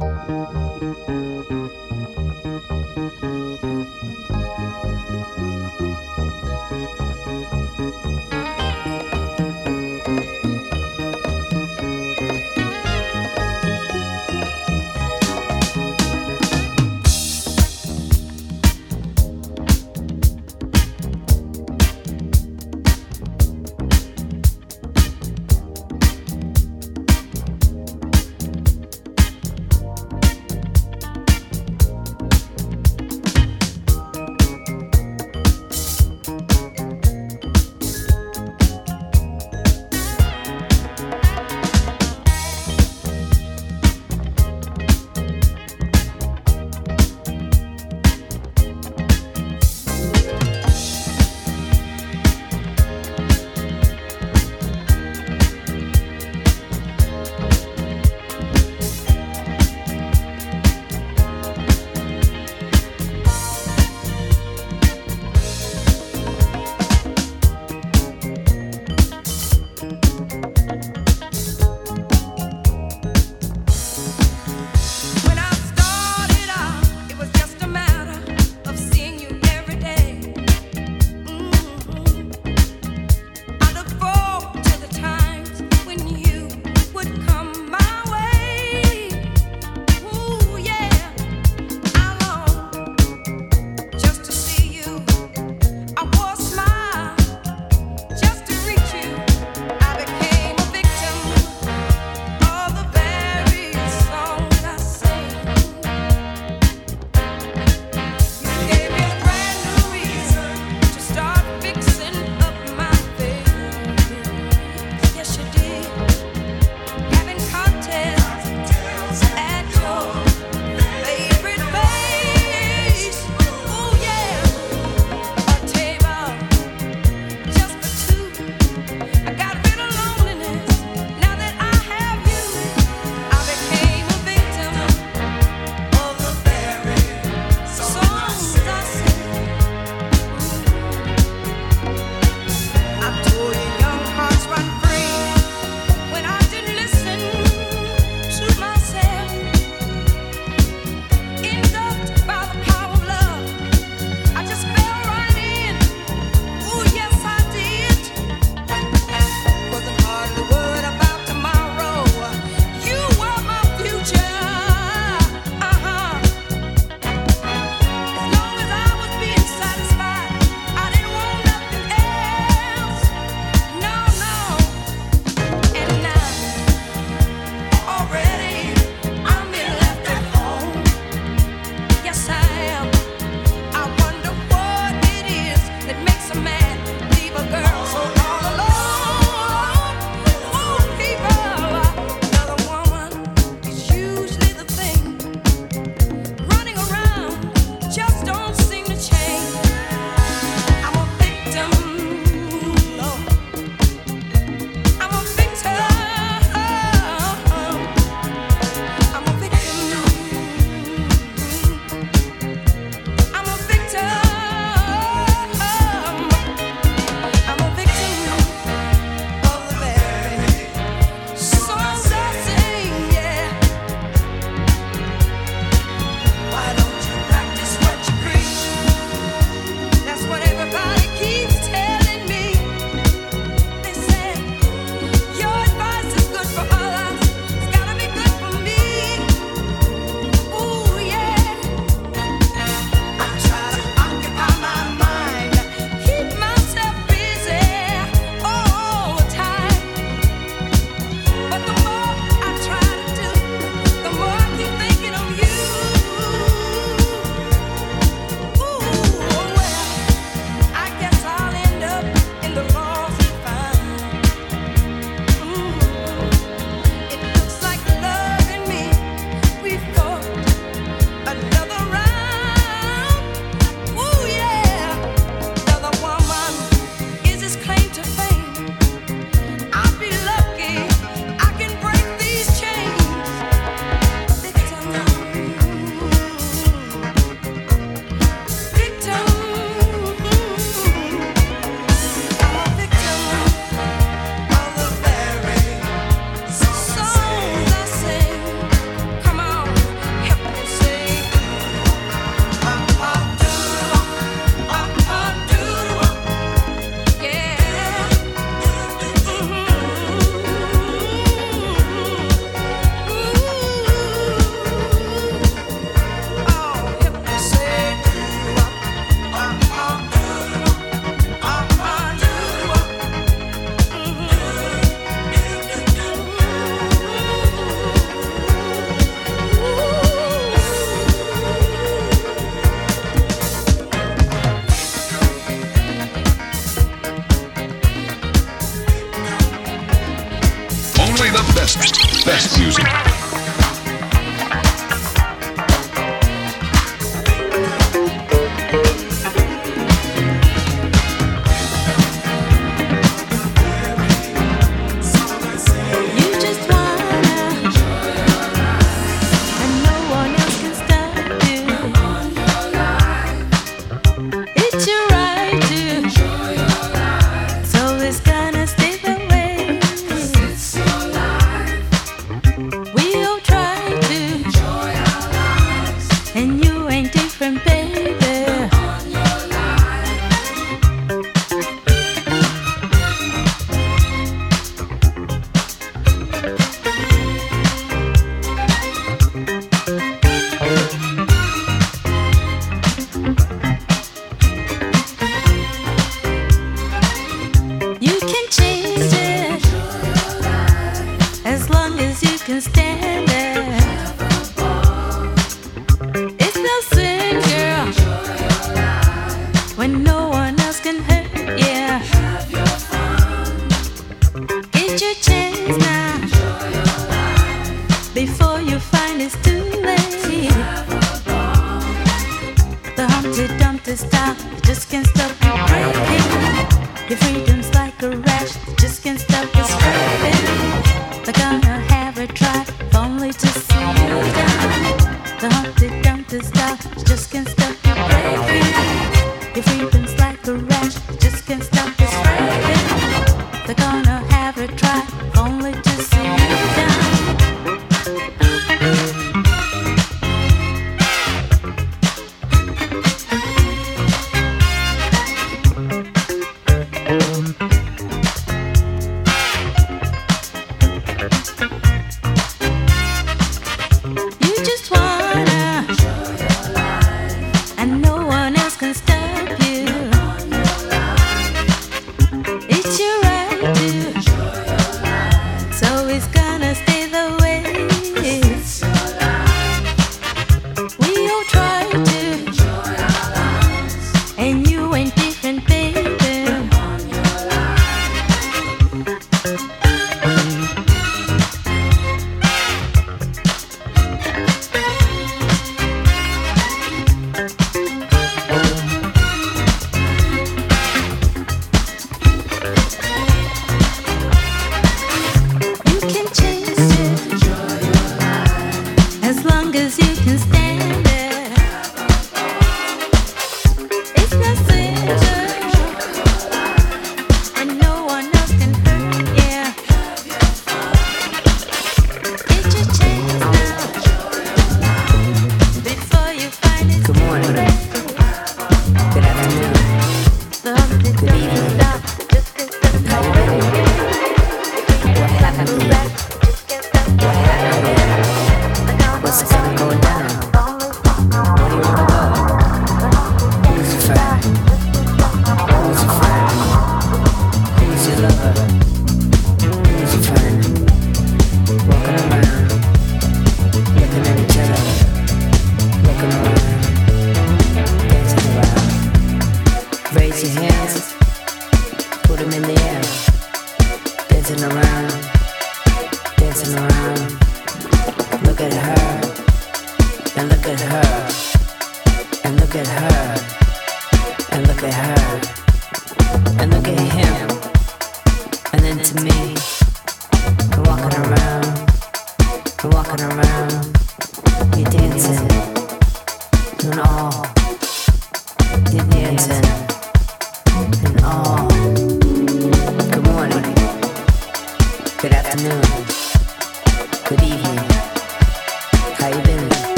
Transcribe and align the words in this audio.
Música 0.00 1.99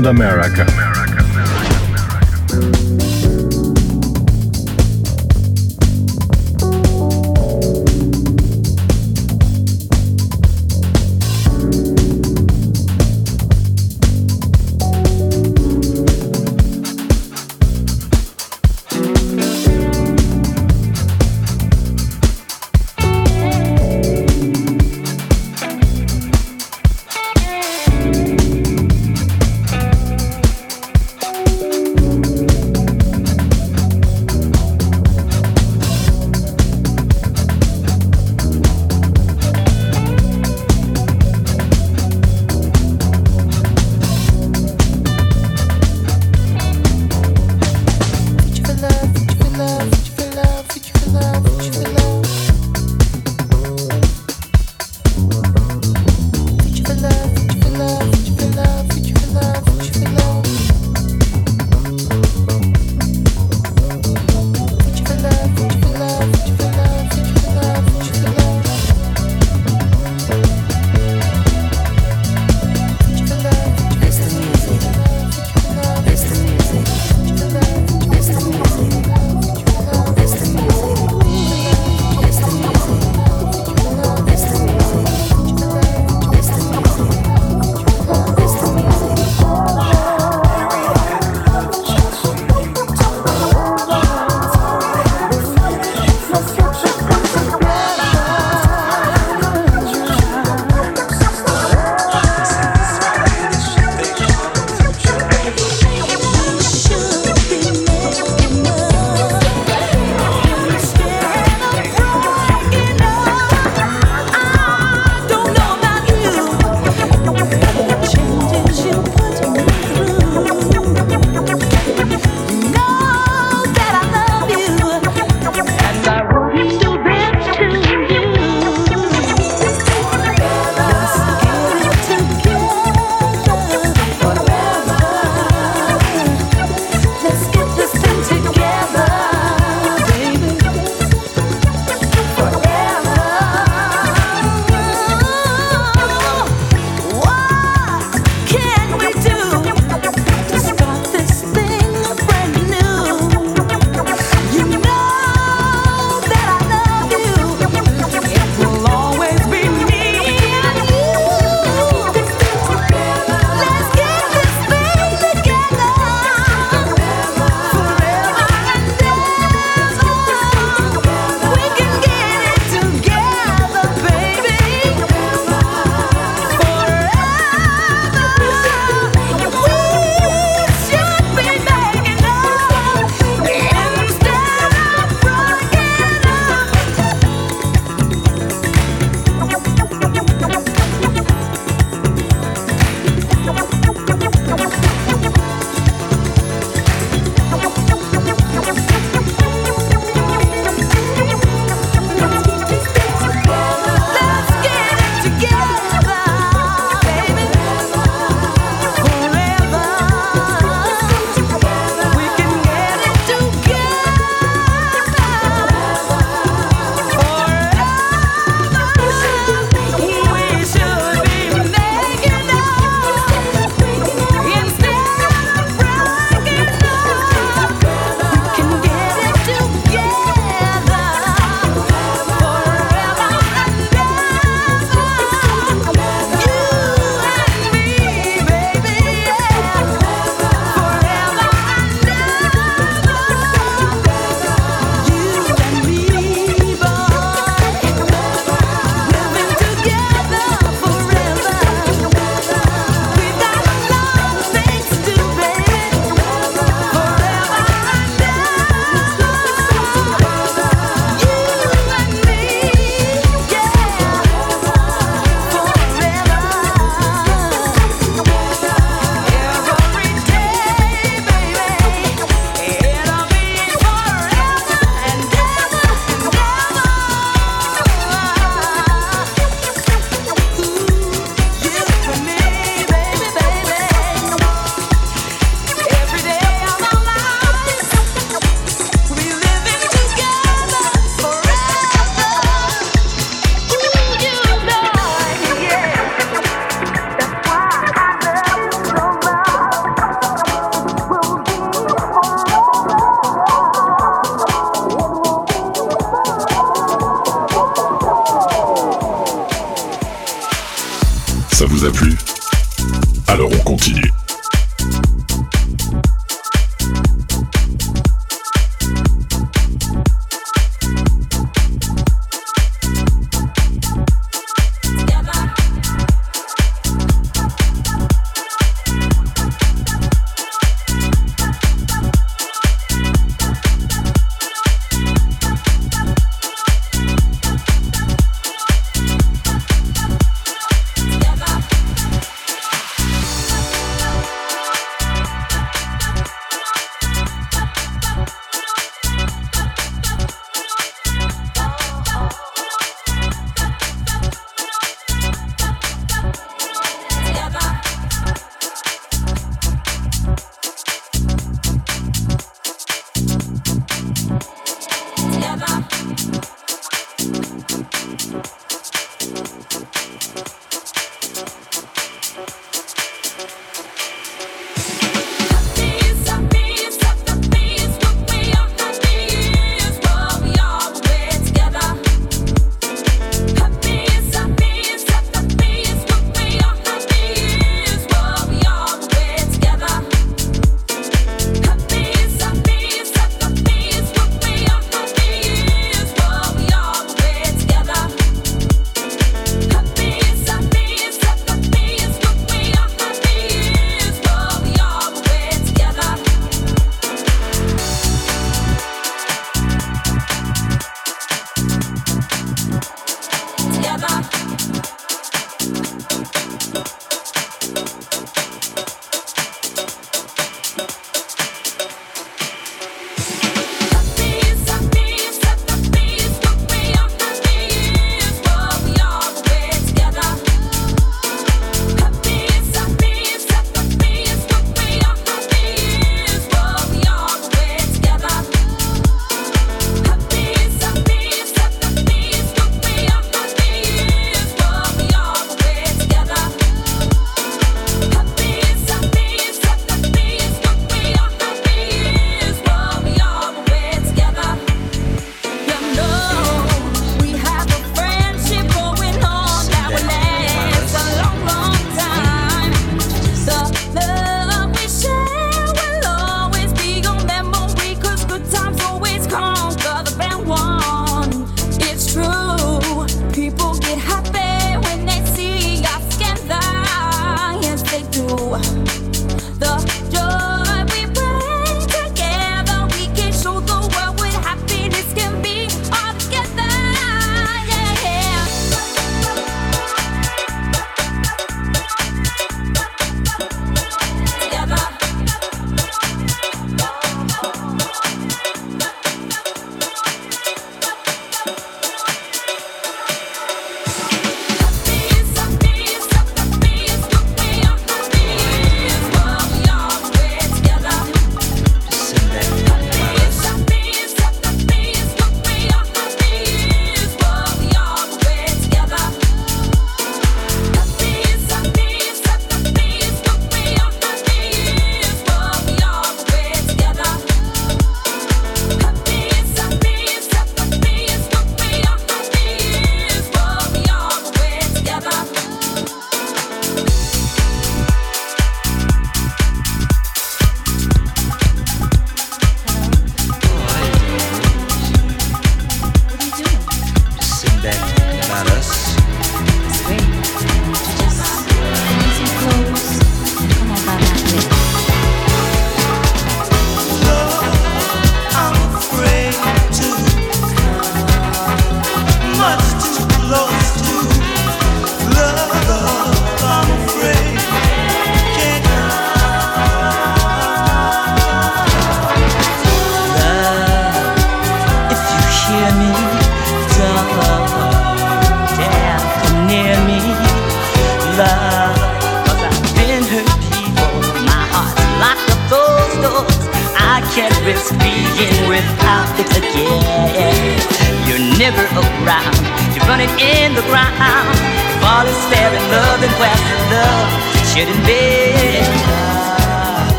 America. 0.00 0.81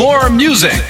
More 0.00 0.30
music. 0.30 0.89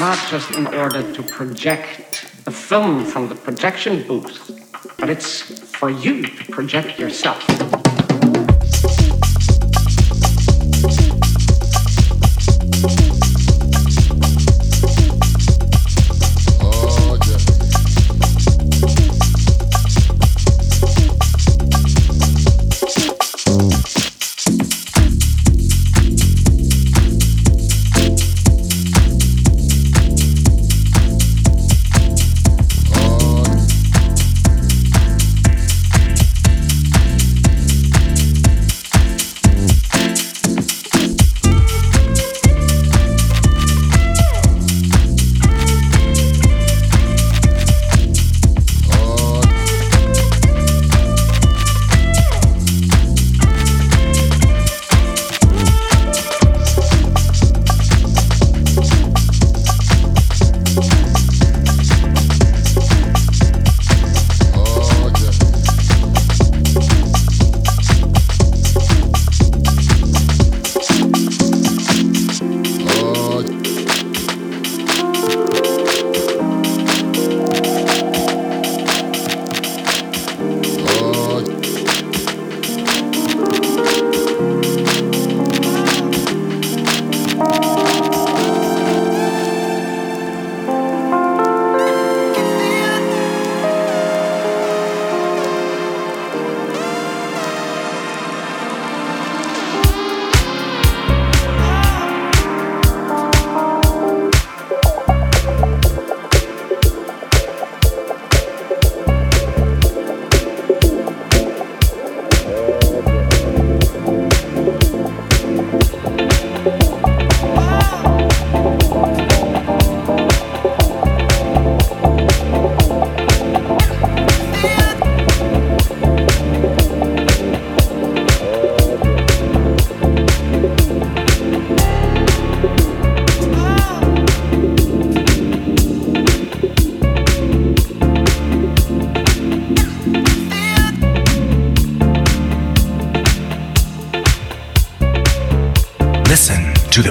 Just 0.00 0.52
in 0.52 0.66
order 0.68 1.02
to 1.12 1.22
project 1.22 2.26
the 2.46 2.50
film 2.50 3.04
from 3.04 3.28
the 3.28 3.34
projection 3.34 4.02
booth, 4.08 4.50
but 4.98 5.10
it's 5.10 5.42
for 5.76 5.90
you 5.90 6.22
to 6.22 6.52
project 6.52 6.98
yourself. 6.98 7.49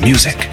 Music. 0.10 0.49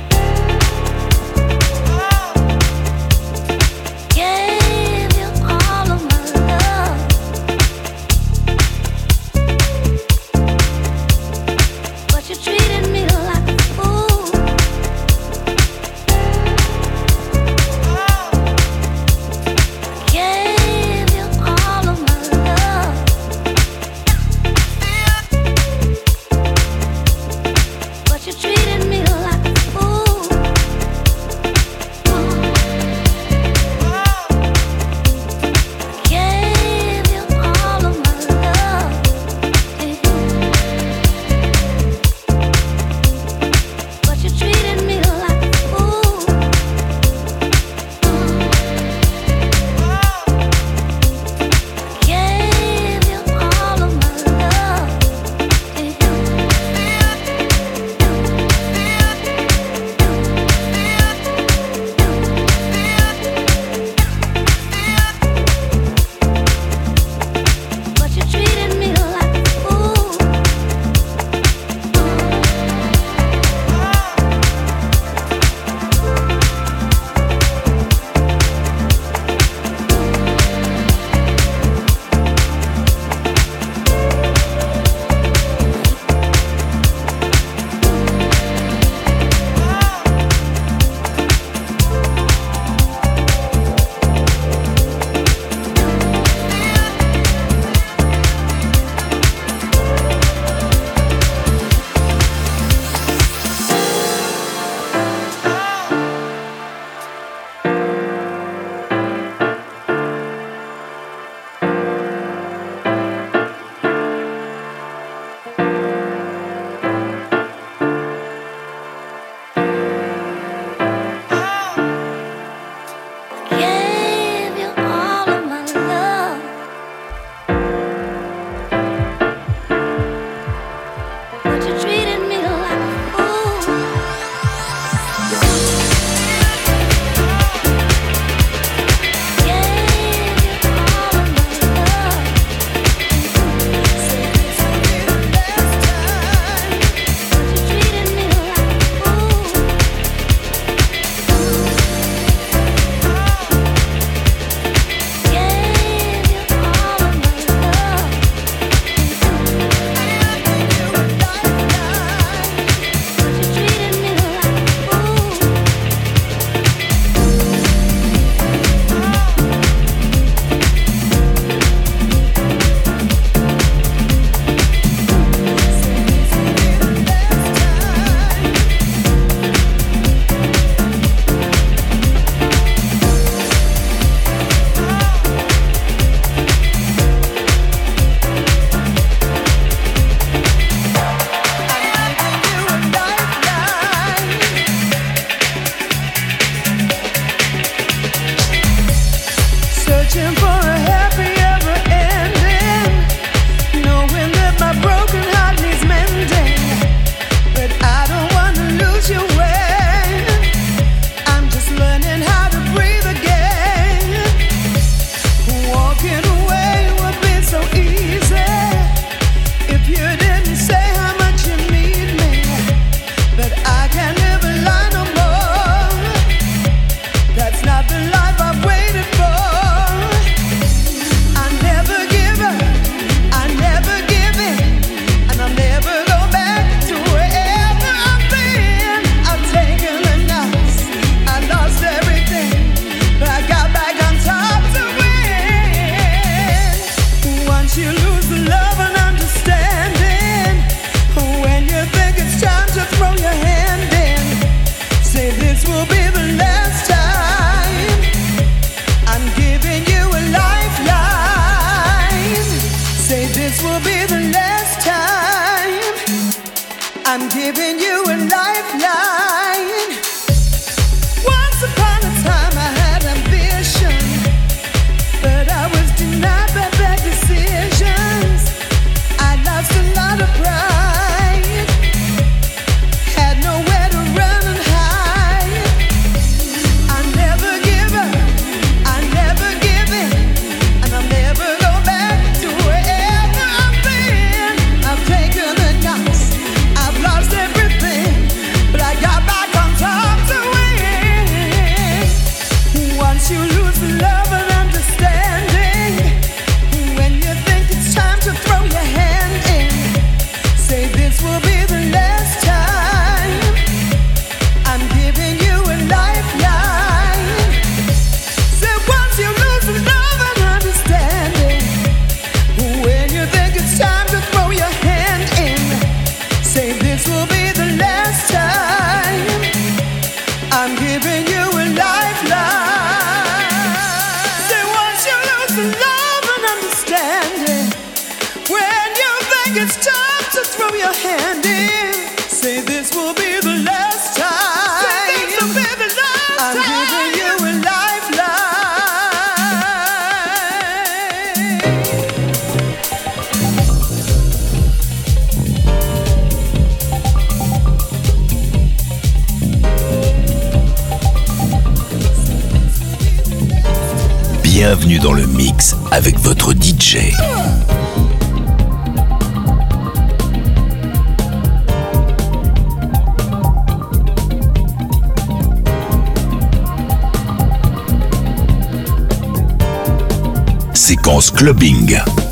Clubbing. 381.37 382.26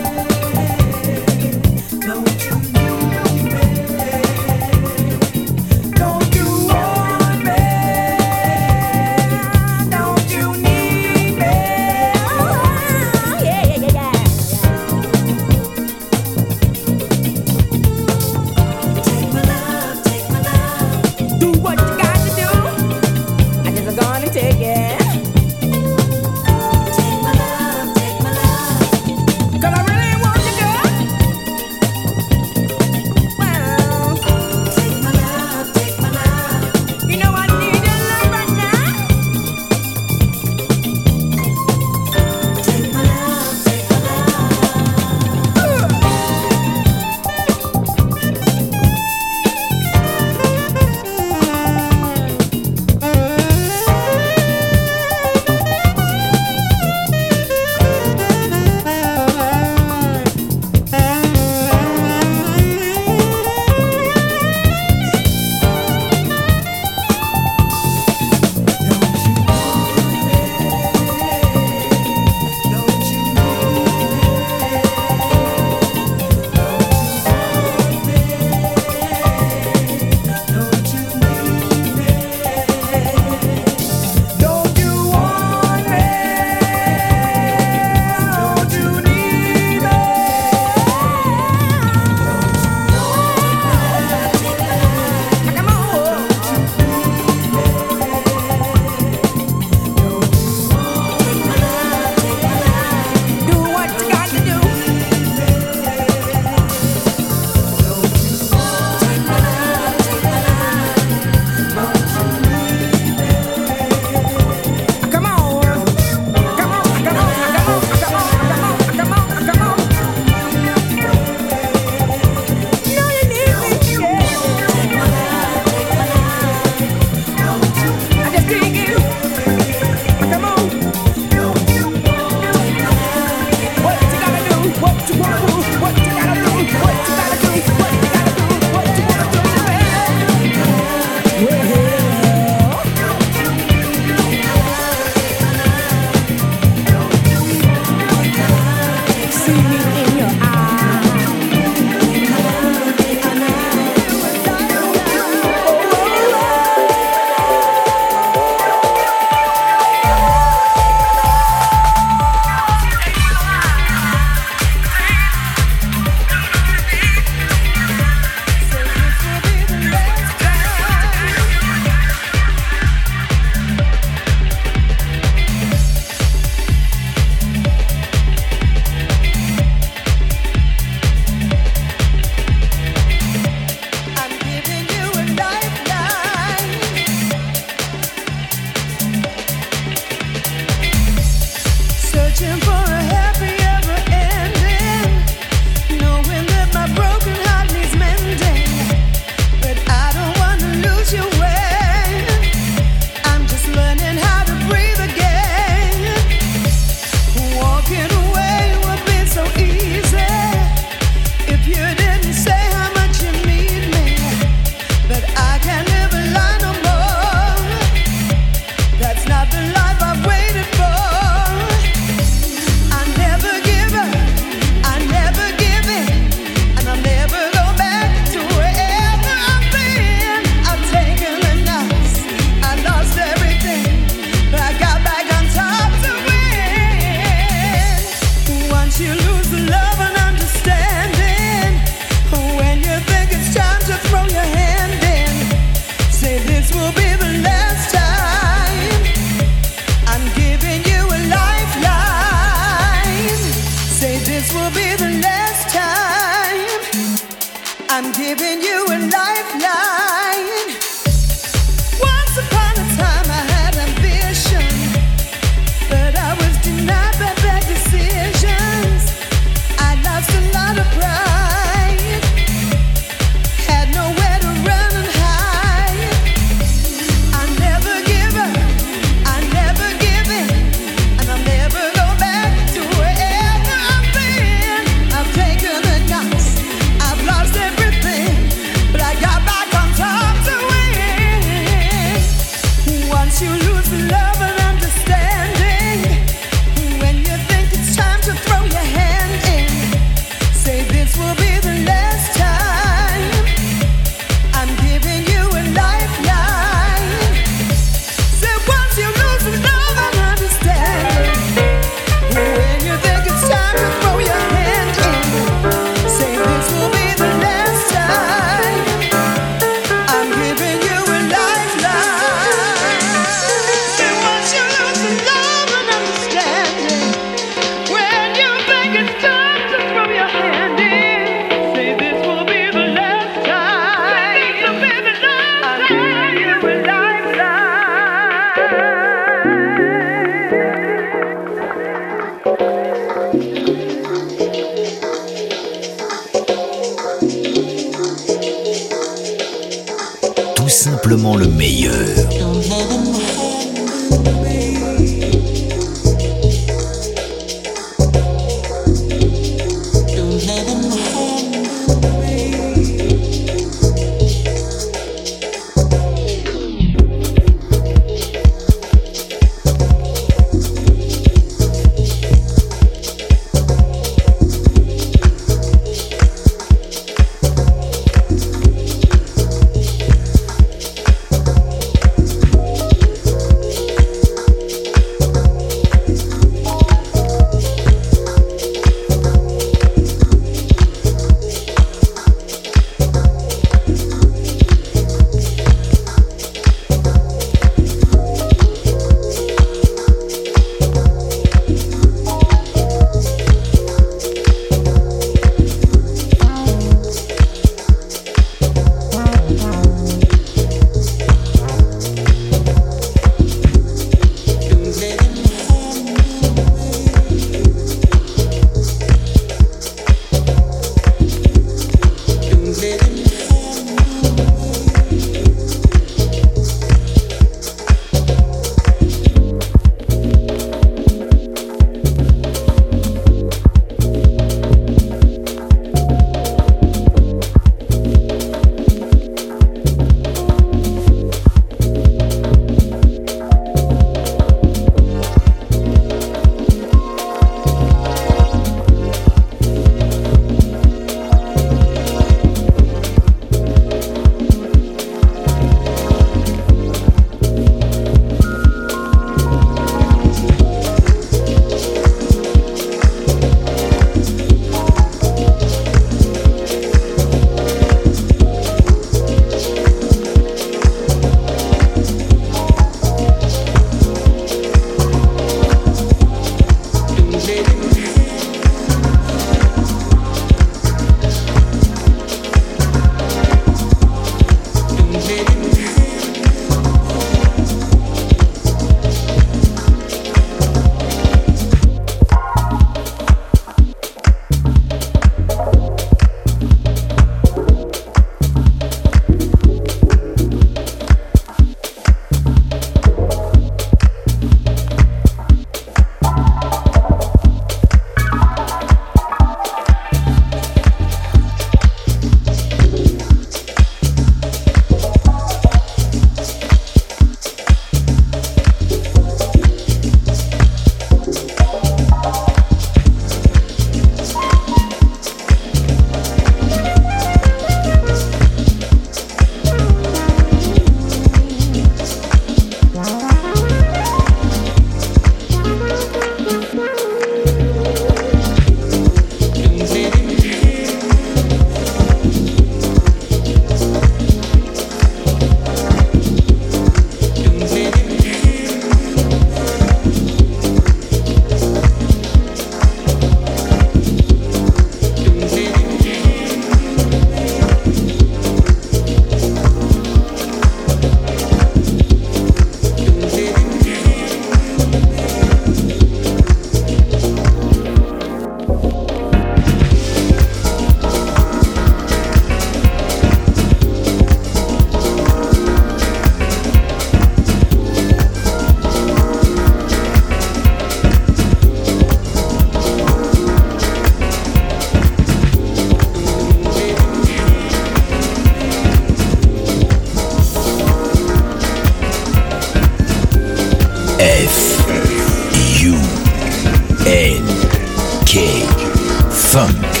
Funk. 599.61 600.00